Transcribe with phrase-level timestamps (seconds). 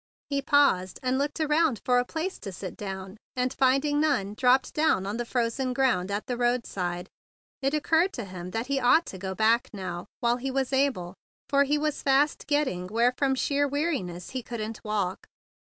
[0.31, 4.73] He paused and looked around for a place to sit down, and, finding none, dropped
[4.73, 7.07] down on the frozen ground at the roadside.
[7.61, 11.03] It occurred to him that he ought to go back now while he was able,
[11.03, 11.69] 108 THE BIG BLUE SOLDIER for
[12.15, 15.25] he was fast getting where from sheer weakness he couldn't walk.